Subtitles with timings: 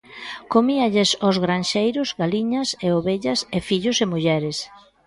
[0.53, 4.57] Comíalles ós granxeiros galiñas e ovellas e fillos e mulleres.